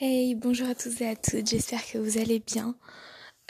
[0.00, 2.76] Hey, bonjour à tous et à toutes, j'espère que vous allez bien.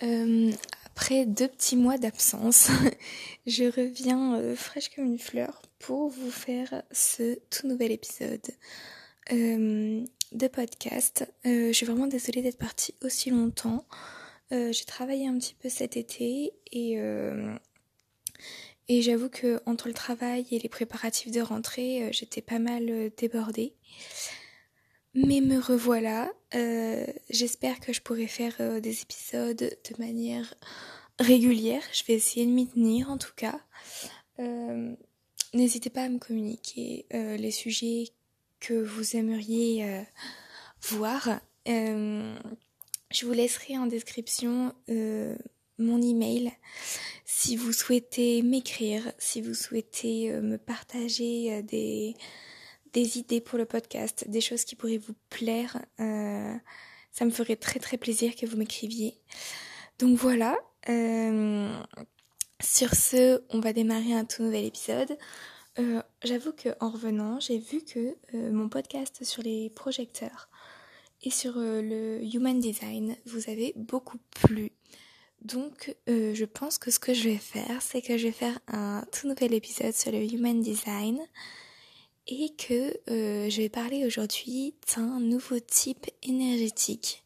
[0.02, 0.50] Euh,
[0.86, 2.70] après deux petits mois d'absence,
[3.46, 8.46] je reviens euh, fraîche comme une fleur pour vous faire ce tout nouvel épisode
[9.30, 10.02] euh,
[10.32, 11.30] de podcast.
[11.44, 13.84] je suis vraiment désolée d'être partie aussi longtemps.
[14.50, 16.96] J'ai travaillé un petit peu cet été et,
[18.88, 23.74] et j'avoue que entre le travail et les préparatifs de rentrée, j'étais pas mal débordée.
[25.26, 26.30] Mais me revoilà.
[26.54, 30.54] Euh, j'espère que je pourrai faire euh, des épisodes de manière
[31.18, 31.82] régulière.
[31.92, 33.60] Je vais essayer de m'y tenir en tout cas.
[34.38, 34.94] Euh,
[35.54, 38.10] n'hésitez pas à me communiquer les sujets
[38.60, 40.04] que vous aimeriez
[40.82, 41.40] voir.
[41.66, 44.72] je vous laisserai en description
[45.78, 46.52] mon email
[47.24, 52.14] si vous souhaitez m'écrire, si vous souhaitez me partager des
[52.92, 55.84] des idées pour le podcast, des choses qui pourraient vous plaire.
[56.00, 56.54] Euh,
[57.12, 59.14] ça me ferait très très plaisir que vous m'écriviez.
[59.98, 60.56] Donc voilà.
[60.88, 61.72] Euh,
[62.60, 65.16] sur ce, on va démarrer un tout nouvel épisode.
[65.78, 70.48] Euh, j'avoue que en revenant, j'ai vu que mon podcast sur les projecteurs
[71.22, 74.72] et sur le human design vous avez beaucoup plu.
[75.42, 79.04] Donc, je pense que ce que je vais faire, c'est que je vais faire un
[79.12, 81.20] tout nouvel épisode sur le human design
[82.28, 87.24] et que euh, je vais parler aujourd'hui d'un nouveau type énergétique.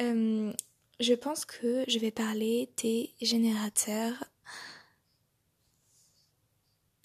[0.00, 0.52] Euh,
[0.98, 4.24] je pense que je vais parler des générateurs.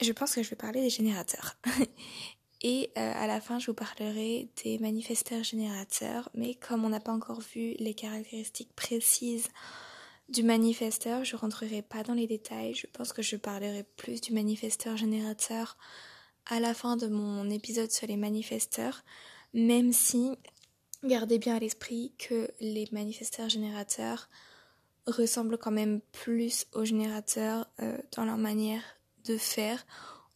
[0.02, 1.58] Je pense que je vais parler des générateurs.
[2.64, 6.30] Et euh, à la fin, je vous parlerai des manifesteurs générateurs.
[6.34, 9.48] Mais comme on n'a pas encore vu les caractéristiques précises
[10.30, 12.74] du manifesteur, je rentrerai pas dans les détails.
[12.74, 15.78] Je pense que je parlerai plus du manifesteur générateur
[16.46, 19.04] à la fin de mon épisode sur les manifesteurs,
[19.54, 20.32] même si
[21.04, 24.30] gardez bien à l'esprit que les manifesteurs générateurs
[25.08, 28.84] ressemblent quand même plus aux générateurs euh, dans leur manière
[29.26, 29.86] de faire.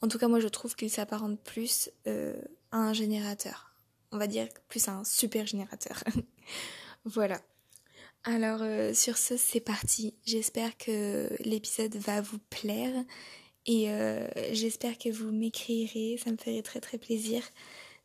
[0.01, 2.35] En tout cas, moi je trouve qu'ils s'apparentent plus euh,
[2.71, 3.73] à un générateur.
[4.11, 6.03] On va dire plus à un super générateur.
[7.05, 7.39] voilà.
[8.23, 10.15] Alors euh, sur ce, c'est parti.
[10.25, 13.03] J'espère que l'épisode va vous plaire
[13.65, 17.41] et euh, j'espère que vous m'écrirez, ça me ferait très très plaisir.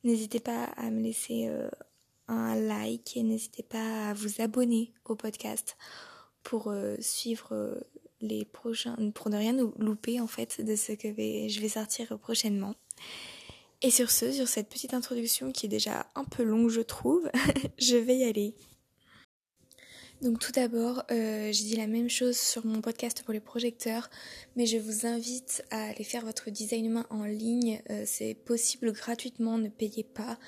[0.04, 1.69] N'hésitez pas à me laisser euh,
[2.28, 5.76] un like et n'hésitez pas à vous abonner au podcast
[6.43, 7.78] pour euh, suivre
[8.22, 12.75] les prochains, pour ne rien louper en fait de ce que je vais sortir prochainement.
[13.82, 17.31] Et sur ce, sur cette petite introduction qui est déjà un peu longue je trouve,
[17.78, 18.54] je vais y aller.
[20.22, 24.10] Donc tout d'abord, euh, j'ai dit la même chose sur mon podcast pour les projecteurs,
[24.54, 27.81] mais je vous invite à aller faire votre design humain en ligne.
[27.88, 30.38] Euh, c'est possible gratuitement, ne payez pas.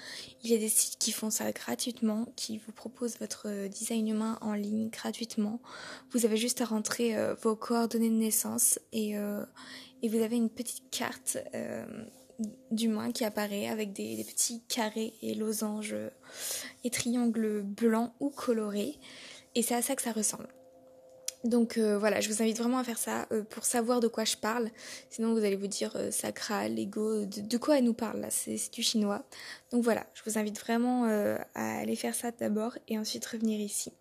[0.45, 4.39] Il y a des sites qui font ça gratuitement, qui vous proposent votre design humain
[4.43, 5.59] en ligne gratuitement.
[6.11, 9.15] Vous avez juste à rentrer euh, vos coordonnées de naissance et,
[10.03, 11.39] vous avez une petite carte
[12.71, 15.95] d'humain qui apparaît avec des petits carrés et losanges
[16.85, 18.99] et triangles blancs ou colorés.
[19.55, 20.49] Et c'est à ça que ça ressemble.
[21.45, 24.25] Donc euh, voilà, je vous invite vraiment à faire ça euh, pour savoir de quoi
[24.25, 24.71] je parle.
[25.11, 28.73] Sinon vous allez vous dire euh, sacral, ego, de, quoi elle nous parle là, c'est
[28.73, 29.25] du chinois.
[29.73, 31.05] Donc voilà, je vous invite vraiment
[31.55, 33.93] à aller faire ça d'abord et ensuite revenir ici.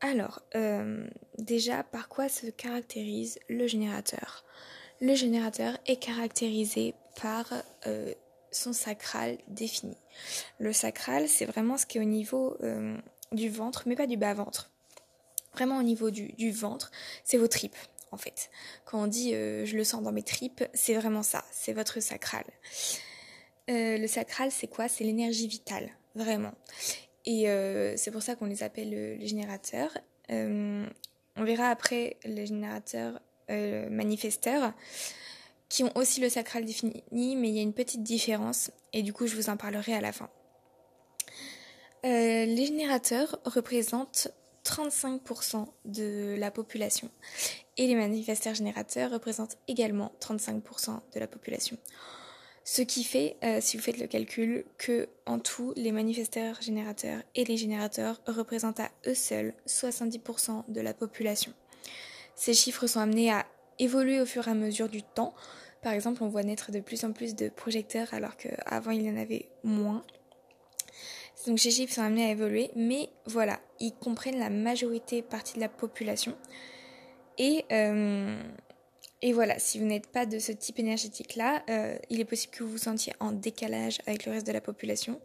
[0.00, 0.42] Alors,
[1.38, 4.44] déjà, par quoi se caractérise le générateur?
[5.00, 7.52] Le générateur est caractérisé par
[8.52, 9.96] son sacral défini.
[10.60, 12.56] Le sacral, c'est vraiment ce qui est au niveau
[13.32, 14.70] du ventre, mais pas du bas-ventre.
[15.54, 16.90] Vraiment au niveau du, ventre,
[17.24, 17.76] c'est vos tripes,
[18.12, 18.50] en fait.
[18.84, 22.00] Quand on dit euh, je le sens dans mes tripes, c'est vraiment ça, c'est votre
[22.00, 22.44] sacral.
[23.70, 24.88] Euh, le sacral, c'est quoi?
[24.88, 26.52] C'est l'énergie vitale, vraiment.
[27.26, 29.96] Et euh, c'est pour ça qu'on les appelle les générateurs.
[30.30, 33.20] on verra après les générateurs
[33.90, 34.74] manifesteurs
[35.68, 37.02] qui ont aussi le sacral défini,
[37.36, 40.00] mais il y a une petite différence et du coup je vous en parlerai à
[40.00, 40.30] la fin.
[42.04, 44.28] Euh, les générateurs représentent
[44.64, 47.10] 35% de la population
[47.76, 51.78] et les manifesteurs générateurs représentent également 35% de la population.
[52.64, 57.22] Ce qui fait, euh, si vous faites le calcul, que en tout, les manifesteurs générateurs
[57.34, 61.54] et les générateurs représentent à eux seuls 70% de la population.
[62.34, 63.46] Ces chiffres sont amenés à
[63.78, 65.34] évoluer au fur et à mesure du temps.
[65.82, 69.10] Par exemple, on voit naître de plus en plus de projecteurs alors qu'avant il y
[69.10, 70.04] en avait moins.
[71.46, 75.60] Donc ces chiffres sont amenés à évoluer, mais voilà, ils comprennent la majorité partie de
[75.60, 76.36] la population.
[77.38, 78.40] Et, euh,
[79.22, 82.64] et voilà, si vous n'êtes pas de ce type énergétique-là, euh, il est possible que
[82.64, 85.20] vous vous sentiez en décalage avec le reste de la population.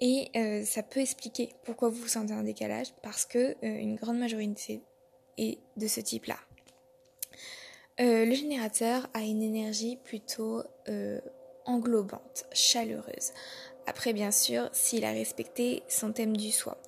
[0.00, 0.30] Et
[0.64, 4.82] ça peut expliquer pourquoi vous vous sentez en décalage, parce que une grande majorité
[5.38, 6.38] est de ce type-là.
[8.00, 10.64] le générateur a une énergie plutôt
[11.66, 13.32] englobante, chaleureuse.
[13.86, 16.78] Après, bien sûr, s'il a respecté son thème du soi.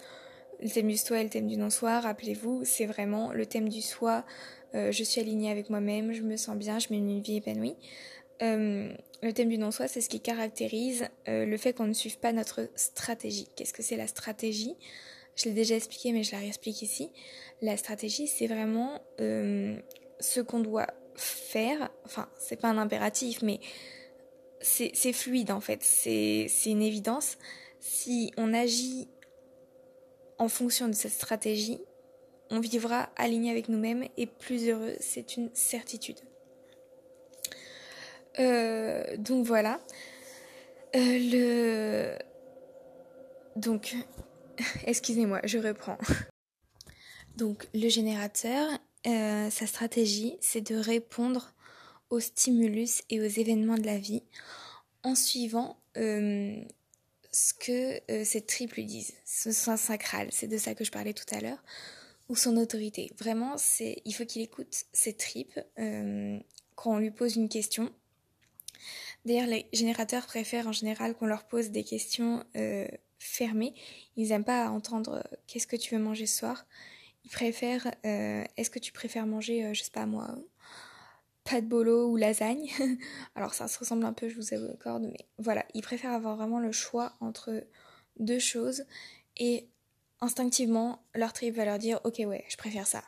[0.61, 3.83] Le thème du soi et le thème du non-soi, rappelez-vous, c'est vraiment le thème du
[3.83, 4.25] soi.
[4.75, 7.77] Euh, je suis alignée avec moi-même, je me sens bien, je mène une vie épanouie.
[8.43, 8.93] Euh,
[9.23, 12.33] le thème du non-soi, c'est ce qui caractérise euh, le fait qu'on ne suive pas
[12.33, 13.49] notre stratégie.
[13.57, 14.77] Qu'est-ce que c'est la stratégie?
[15.37, 17.11] Je l'ai déjà expliqué, mais je la réexplique ici.
[17.61, 20.87] La stratégie, c'est vraiment ce qu'on doit
[21.17, 21.91] faire.
[22.05, 23.59] Enfin, c'est pas un impératif, mais
[24.65, 27.37] c'est fluide en fait, c'est une évidence.
[27.81, 29.09] Si on agit
[30.39, 31.81] en fonction de cette stratégie,
[32.51, 36.19] on vivra aligné avec nous-mêmes et plus heureux, c'est une certitude.
[38.39, 39.81] Euh, donc voilà.
[40.97, 42.19] Euh, le...
[43.57, 43.95] Donc,
[44.87, 45.99] excusez-moi, je reprends.
[47.37, 48.71] Donc le générateur,
[49.09, 51.53] euh, sa stratégie, c'est de répondre
[52.11, 54.23] aux stimulus et aux événements de la vie
[55.05, 56.57] en suivant euh,
[57.31, 61.13] ce que euh, cette lui disent, son sens sacral, c'est de ça que je parlais
[61.13, 61.63] tout à l'heure,
[62.29, 63.13] ou son autorité.
[63.19, 66.39] Vraiment, c'est, il faut qu'il écoute ses tripes euh,
[66.75, 67.93] quand on lui pose une question.
[69.25, 72.45] D'ailleurs, les générateurs préfèrent en général qu'on leur pose des questions
[73.19, 73.75] fermées.
[74.17, 76.67] Ils n'aiment pas entendre qu'est-ce que tu veux manger ce soir?
[77.25, 80.37] Ils préfèrent est-ce que tu préfères manger, je sais pas moi,
[81.45, 82.69] pas de bolo ou lasagne.
[83.35, 86.59] Alors ça se ressemble un peu, je vous accorde, mais voilà, ils préfèrent avoir vraiment
[86.59, 87.65] le choix entre
[88.19, 88.85] deux choses
[89.37, 89.69] et
[90.21, 93.05] instinctivement, leur trip va leur dire ok ouais, je préfère ça,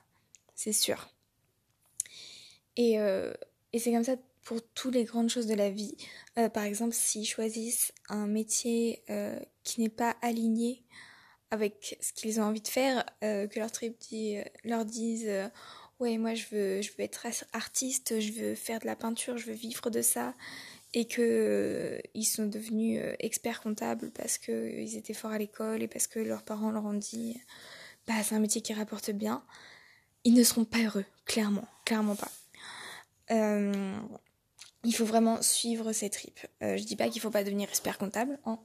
[0.55, 1.09] c'est sûr.
[2.77, 3.33] Et, euh,
[3.79, 5.97] c'est comme ça pour toutes les grandes choses de la vie.
[6.39, 10.85] Euh, par exemple, s'ils choisissent un métier euh, qui n'est pas aligné
[11.51, 13.97] avec ce qu'ils ont envie de faire, que leur trip
[14.65, 15.31] leur dise
[16.01, 19.47] ouais, moi je veux, je veux être artiste, je veux faire de la peinture, je
[19.47, 20.35] veux vivre de ça,
[20.95, 25.83] et que euh, ils sont devenus euh, experts comptables parce qu'ils étaient forts à l'école
[25.83, 27.41] et parce que leurs parents leur ont dit,
[28.07, 29.43] bah c'est un métier qui rapporte bien,
[30.25, 32.31] ils ne seront pas heureux, clairement, clairement pas.
[33.31, 33.97] Euh,
[34.85, 36.47] il faut vraiment suivre ses tripes.
[36.61, 38.61] je dis pas qu'il faut pas devenir expert comptable, hein.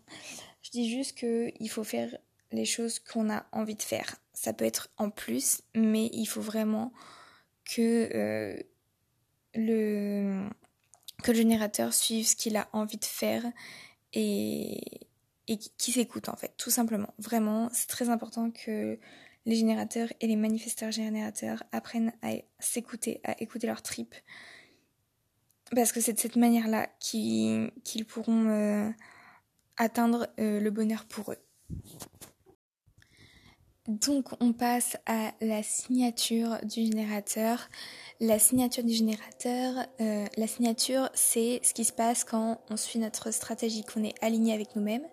[0.62, 2.16] je dis juste qu'il faut faire
[2.52, 4.18] les choses qu'on a envie de faire.
[4.34, 6.94] Ça peut être en plus, mais il faut vraiment
[7.66, 8.58] que, euh,
[9.56, 10.50] le,
[11.24, 13.44] que le générateur suive ce qu'il a envie de faire
[14.14, 14.82] et,
[15.48, 17.14] et qui, s'écoute en fait, tout simplement.
[17.20, 19.00] Vraiment, c'est très important que
[19.46, 24.16] les générateurs et les manifesteurs générateurs apprennent à s'écouter, à écouter leur tripes.
[25.74, 27.72] Parce que c'est de cette manière-là qu'ils
[28.08, 28.90] pourront euh,
[29.78, 31.40] atteindre euh, le bonheur pour eux.
[33.88, 37.68] Donc on passe à la signature du générateur.
[38.20, 43.00] La signature du générateur, euh, la signature c'est ce qui se passe quand on suit
[43.00, 45.08] notre stratégie, qu'on est aligné avec nous-mêmes.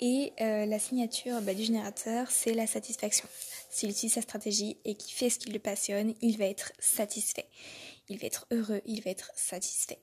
[0.00, 3.28] Et euh, la signature bah, du générateur c'est la satisfaction.
[3.70, 7.48] S'il suit sa stratégie et qu'il fait ce qui le passionne, il va être satisfait.
[8.08, 10.00] Il va être heureux, il va être satisfait.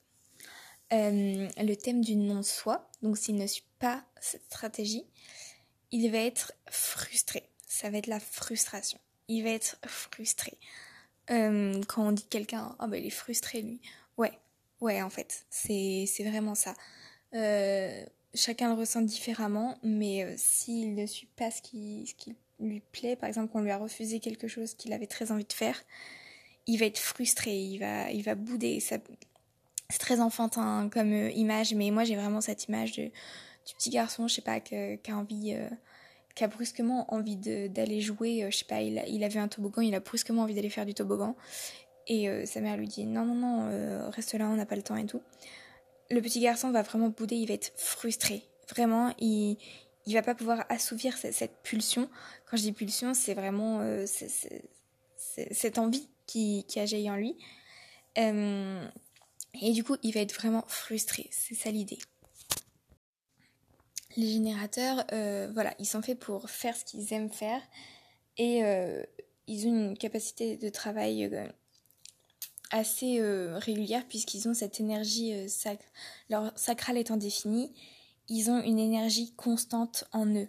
[0.93, 5.05] Euh, le thème du non-soi, donc s'il ne suit pas cette stratégie,
[5.91, 7.43] il va être frustré
[7.73, 8.99] ça va être la frustration.
[9.27, 10.53] Il va être frustré.
[11.31, 13.81] Euh, quand on dit quelqu'un, oh il est frustré lui.
[14.15, 14.31] Ouais,
[14.79, 16.75] ouais en fait, c'est vraiment ça.
[17.33, 22.35] Euh, chacun le ressent différemment, mais euh, s'il ne suit pas ce qui, ce qui
[22.59, 25.53] lui plaît, par exemple qu'on lui a refusé quelque chose qu'il avait très envie de
[25.53, 25.81] faire,
[26.67, 28.79] il va être frustré, il va, il va bouder.
[28.81, 29.01] C'est
[29.99, 34.35] très enfantin comme image, mais moi j'ai vraiment cette image de, du petit garçon, je
[34.35, 35.57] sais pas, qui a envie
[36.35, 37.37] qui a brusquement envie
[37.69, 39.99] d'aller jouer, euh, je sais pas, il a, il a vu un toboggan, il a
[39.99, 41.35] brusquement envie d'aller faire du toboggan.
[42.07, 44.75] Et euh, sa mère lui dit non, non, non, euh, reste là, on n'a pas
[44.75, 45.21] le temps et tout.
[46.09, 48.43] Le petit garçon va vraiment bouder, il va être frustré.
[48.69, 49.57] Vraiment, il,
[50.05, 52.09] il va pas pouvoir assouvir cette, pulsion.
[52.49, 53.81] Quand je dis pulsion, c'est vraiment
[55.15, 57.37] cette envie qui, qui a jailli en lui.
[58.15, 61.27] et du coup, il va être vraiment frustré.
[61.31, 61.99] C'est ça l'idée
[64.17, 67.61] les générateurs, euh, voilà, ils sont faits pour faire ce qu'ils aiment faire
[68.37, 69.03] et euh,
[69.47, 71.47] ils ont une capacité de travail euh,
[72.71, 75.87] assez régulière puisqu'ils ont cette énergie sacrale.
[76.29, 77.71] Leur sacral étant défini,
[78.29, 80.47] ils ont une énergie constante en eux.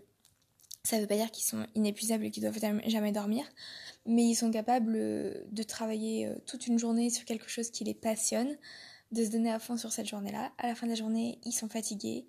[0.84, 3.44] Ça ne veut pas dire qu'ils sont inépuisables et qu'ils doivent jamais dormir,
[4.06, 8.56] mais ils sont capables de travailler toute une journée sur quelque chose qui les passionne,
[9.12, 10.52] de se donner à fond sur cette journée-là.
[10.58, 12.26] À la fin de la journée, ils sont fatigués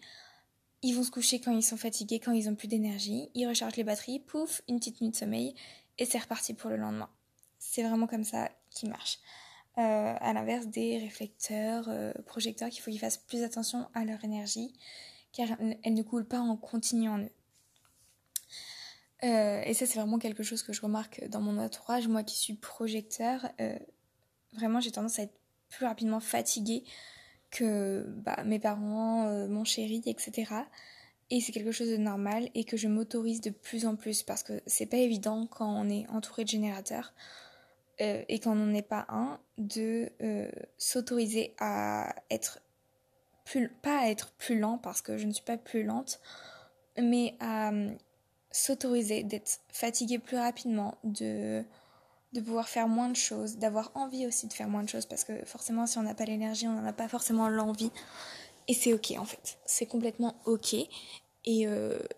[0.85, 3.75] ils vont se coucher quand ils sont fatigués, quand ils ont plus d'énergie, ils rechargent
[3.75, 5.55] les batteries, pouf, une petite nuit de sommeil,
[5.97, 7.09] et c'est reparti pour le lendemain.
[7.57, 9.17] C'est vraiment comme ça qui marche.
[9.79, 9.81] Euh,
[10.19, 14.75] à l'inverse des réflecteurs, euh, projecteurs, qu'il faut qu'ils fassent plus attention à leur énergie,
[15.33, 15.47] car
[15.83, 17.31] elle ne coule pas en continu en eux.
[19.23, 22.07] Euh, et ça, c'est vraiment quelque chose que je remarque dans mon entourage.
[22.07, 23.49] Moi qui suis projecteur,
[24.53, 25.37] vraiment, j'ai tendance à être
[25.69, 26.83] plus rapidement fatiguée
[27.55, 30.45] que bah, mes parents, mon chéri, etc.
[31.29, 34.43] Et c'est quelque chose de normal et que je m'autorise de plus en plus parce
[34.43, 37.13] que c'est pas évident quand on est entouré de générateurs
[38.01, 42.59] euh, et quand on n'en est pas un, de euh, s'autoriser à être
[43.45, 46.19] plus, pas à être plus lent parce que je ne suis pas plus lente,
[46.97, 47.89] mais à euh,
[48.51, 51.63] s'autoriser d'être fatigué plus rapidement, de,
[52.35, 55.23] de pouvoir faire moins de choses, d'avoir envie aussi de faire moins de choses parce
[55.23, 57.91] que forcément si on n'a pas l'énergie, on n'en a pas forcément l'envie.
[58.67, 60.75] Et c'est ok en fait, c'est complètement ok.
[61.47, 61.67] Et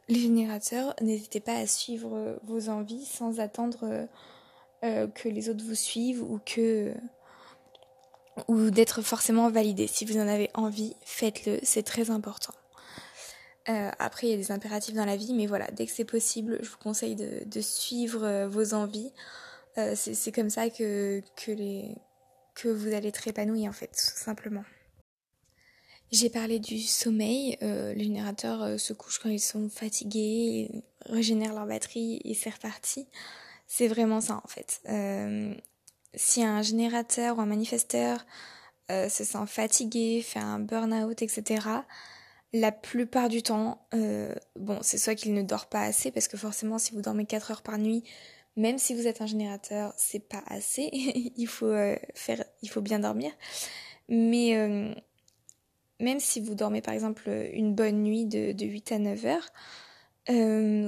[0.08, 4.08] les générateurs, n'hésitez pas à suivre vos envies sans attendre
[4.84, 6.94] euh, que les autres vous suivent ou que
[8.48, 9.88] ou d'être forcément validé.
[9.88, 12.54] Si vous en avez envie, faites-le, c'est très important.
[13.68, 16.06] Euh, après, il y a des impératifs dans la vie, mais voilà, dès que c'est
[16.06, 19.12] possible, je vous conseille de, suivre euh, vos envies.
[19.96, 24.64] C'est comme ça que, que, vous allez être épanoui, en fait, tout simplement.
[26.12, 27.58] J'ai parlé du sommeil.
[27.62, 33.08] les générateurs se couchent quand ils sont fatigués, ils régénèrent leur batterie et c'est reparti.
[33.68, 34.82] C'est vraiment ça en fait.
[34.90, 35.54] Euh,
[36.16, 38.26] si un générateur ou un manifesteur
[38.90, 41.68] euh, se sent fatigué, fait un burn-out, etc.,
[42.54, 46.38] la plupart du temps, euh, bon, c'est soit qu'il ne dort pas assez, parce que
[46.38, 48.06] forcément, si vous dormez 4 heures par nuit,
[48.58, 50.90] même si vous êtes un générateur, c'est pas assez.
[50.92, 51.74] il faut
[52.14, 53.32] faire, il faut bien dormir.
[54.10, 54.56] Mais
[56.00, 59.50] même si vous dormez par exemple une bonne nuit de, de 8 à 9 heures,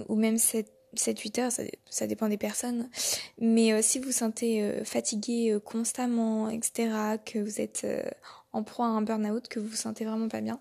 [0.09, 1.51] ou même 7 7-8 heures,
[1.89, 2.89] ça, dépend des personnes.
[3.39, 7.85] Mais euh, si vous sentez euh, fatigué euh, constamment, etc., que vous êtes
[8.53, 10.59] en proie à un burn-out, que vous vous sentez vraiment pas bien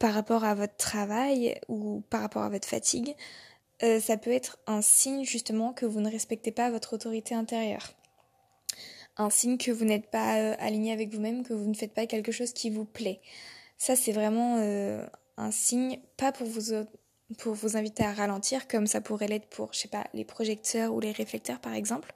[0.00, 3.14] par rapport à votre travail ou par rapport à votre fatigue,
[3.80, 7.92] ça peut être un signe justement que vous ne respectez pas votre autorité intérieure.
[9.16, 12.32] Un signe que vous n'êtes pas aligné avec vous-même, que vous ne faites pas quelque
[12.32, 13.20] chose qui vous plaît.
[13.78, 14.56] Ça, c'est vraiment
[15.36, 16.72] un signe, pas pour vous
[17.38, 20.94] pour vous inviter à ralentir, comme ça pourrait l'être pour, je sais pas, les projecteurs
[20.94, 22.14] ou les réflecteurs par exemple.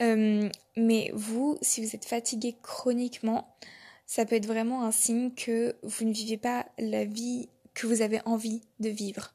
[0.00, 3.56] Euh, mais vous, si vous êtes fatigué chroniquement,
[4.06, 8.02] ça peut être vraiment un signe que vous ne vivez pas la vie que vous
[8.02, 9.34] avez envie de vivre.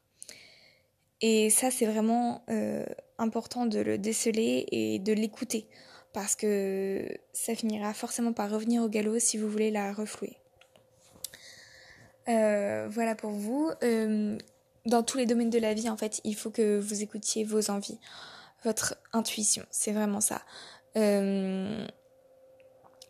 [1.20, 2.84] Et ça, c'est vraiment euh,
[3.18, 5.68] important de le déceler et de l'écouter,
[6.12, 10.36] parce que ça finira forcément par revenir au galop si vous voulez la reflouer.
[12.28, 13.70] Euh, voilà pour vous
[14.86, 17.70] dans tous les domaines de la vie, en fait, il faut que vous écoutiez vos
[17.70, 17.98] envies,
[18.64, 19.64] votre intuition.
[19.70, 20.42] C'est vraiment ça.
[20.96, 21.86] Euh,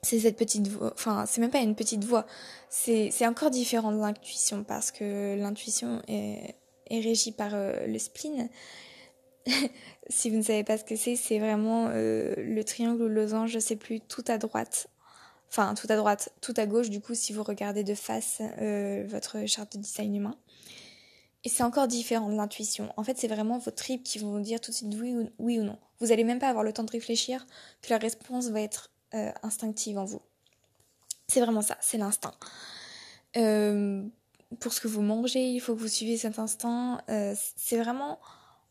[0.02, 2.26] c'est cette petite voix, enfin, c'est même pas une petite voix.
[2.68, 6.54] C'est encore différent de l'intuition parce que l'intuition est,
[6.90, 8.48] est, régie par euh, le spleen.
[10.08, 13.14] si vous ne savez pas ce que c'est, c'est vraiment euh, le triangle ou le
[13.14, 14.88] losange, je sais plus, tout à droite.
[15.48, 18.42] Enfin, tout à droite, tout à gauche, du coup, si vous regardez de face
[19.06, 20.36] votre charte de design humain.
[21.44, 22.92] Et c'est encore différent de l'intuition.
[22.96, 25.30] En fait, c'est vraiment vos tripes qui vont vous dire tout de suite oui ou,
[25.38, 25.78] oui ou non.
[26.00, 27.46] Vous n'allez même pas avoir le temps de réfléchir,
[27.82, 30.22] que la réponse va être euh, instinctive en vous.
[31.28, 32.34] C'est vraiment ça, c'est l'instinct.
[33.36, 34.02] Euh,
[34.60, 37.00] pour ce que vous mangez, il faut que vous suiviez cet instinct.
[37.08, 38.18] Euh, c'est vraiment,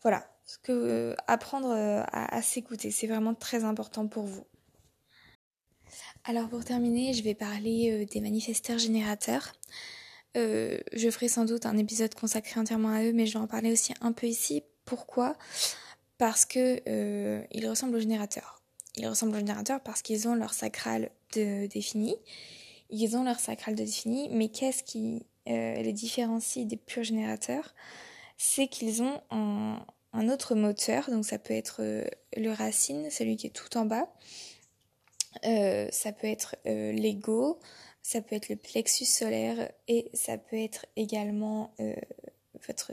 [0.01, 4.45] voilà, ce que apprendre à, à s'écouter, c'est vraiment très important pour vous.
[6.25, 9.53] Alors pour terminer, je vais parler des manifesteurs générateurs.
[10.35, 13.47] Euh, je ferai sans doute un épisode consacré entièrement à eux, mais je vais en
[13.47, 14.63] parler aussi un peu ici.
[14.85, 15.35] Pourquoi?
[16.17, 18.61] Parce que euh, ils ressemblent aux générateurs.
[18.95, 22.15] Ils ressemblent aux générateurs parce qu'ils ont leur sacral de défini.
[22.89, 27.73] Ils ont leur sacral de défini, mais qu'est-ce qui euh, les différencie des purs générateurs
[28.37, 31.81] C'est qu'ils ont un, un, autre moteur, donc ça peut être
[32.35, 34.07] le racine, celui qui est tout en bas.
[35.43, 37.59] ça peut être l'ego,
[38.03, 41.95] ça peut être le plexus solaire et ça peut être également euh,
[42.67, 42.91] votre,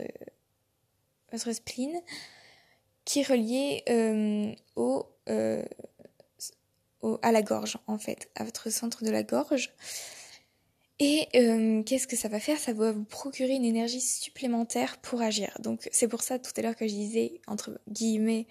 [1.31, 2.01] votre spleen
[3.03, 4.55] qui est relié euh,
[5.29, 5.65] euh,
[7.01, 9.73] au, à la gorge en fait, à votre centre de la gorge.
[11.03, 11.27] Et
[11.87, 12.59] qu'est-ce que ça va faire?
[12.59, 15.49] Ça va vous procurer une énergie supplémentaire pour agir.
[15.59, 18.45] Donc c'est pour ça tout à l'heure que je disais, entre guillemets,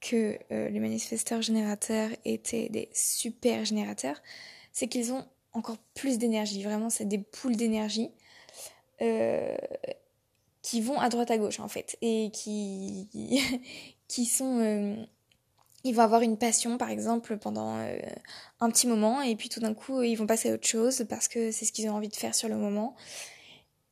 [0.00, 4.20] que les manifesteurs générateurs étaient des super générateurs,
[4.72, 6.64] c'est qu'ils ont encore plus d'énergie.
[6.64, 8.10] Vraiment, c'est des poules d'énergie.
[10.62, 13.08] qui vont à droite à gauche en fait et qui
[14.26, 14.96] sont euh,
[15.84, 17.98] ils vont avoir une passion par exemple pendant euh,
[18.60, 21.28] un petit moment et puis tout d'un coup ils vont passer à autre chose parce
[21.28, 22.96] que c'est ce qu'ils ont envie de faire sur le moment.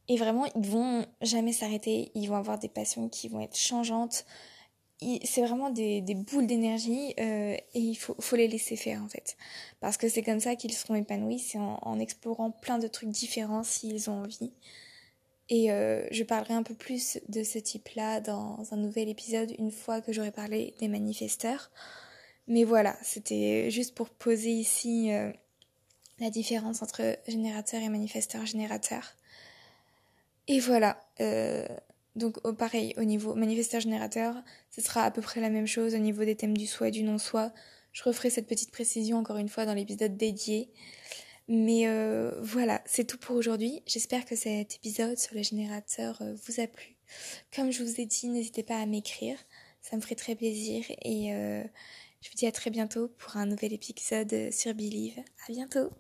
[0.09, 2.11] Et vraiment ils vont jamais s'arrêter.
[2.15, 4.25] Ils vont avoir des passions qui vont être changeantes.
[5.25, 9.37] C'est vraiment des, boules d'énergie euh, et il faut, les laisser faire en fait.
[9.81, 13.65] Parce que c'est comme ça qu'ils seront épanouis c'est en explorant plein de trucs différents
[13.65, 14.53] s'ils ont envie
[15.55, 19.71] et euh, je parlerai un peu plus de ce type-là dans un nouvel épisode une
[19.71, 21.71] fois que j'aurai parlé des manifesteurs.
[22.49, 25.31] Mais voilà, c'était juste pour poser ici euh,
[26.21, 29.15] la différence entre générateur et manifesteur générateur.
[30.49, 30.99] Et voilà.
[31.21, 31.69] Euh,
[32.17, 34.35] donc pareil, au niveau manifesteur générateur,
[34.71, 36.93] ce sera à peu près la même chose au niveau des thèmes du soi et
[36.93, 37.53] du non-soi.
[37.93, 40.71] Je referai cette petite précision encore une fois dans l'épisode dédié.
[41.49, 43.83] Mais euh, voilà, c'est tout pour aujourd'hui.
[43.87, 46.97] J'espère que cet épisode sur le générateur euh, vous a plu.
[47.55, 49.37] Comme je vous ai dit, n'hésitez pas à m'écrire,
[49.81, 50.85] ça me ferait très plaisir.
[51.03, 51.63] Et euh,
[52.21, 55.19] je vous dis à très bientôt pour un nouvel épisode sur Believe.
[55.49, 55.91] À bientôt